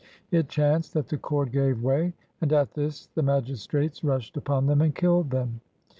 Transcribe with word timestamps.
It 0.31 0.49
chanced 0.49 0.95
that 0.95 1.09
the 1.09 1.17
cord 1.19 1.51
gave 1.51 1.83
way; 1.83 2.13
and 2.41 2.51
at 2.53 2.73
this 2.73 3.05
the 3.13 3.21
magis 3.21 3.67
trates 3.67 4.03
rushed 4.03 4.35
upon 4.35 4.65
them 4.65 4.81
and 4.81 4.95
killed 4.95 5.29
them. 5.29 5.61